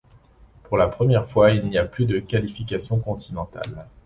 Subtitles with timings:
[0.63, 3.85] Pour la première fois, il n'y a plus de qualifications continentales.